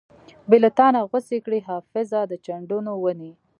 بې 0.49 0.57
لتانۀ 0.63 1.01
غوڅې 1.09 1.37
کړې 1.45 1.59
حافظه 1.67 2.19
د 2.31 2.33
چندڼو 2.45 2.93
ونې 3.01 3.31